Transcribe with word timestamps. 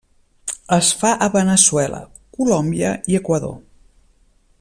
Es 0.77 0.87
fa 1.01 1.11
a 1.25 1.27
Veneçuela, 1.35 2.01
Colòmbia 2.39 2.95
i 3.15 3.19
Equador. 3.21 3.55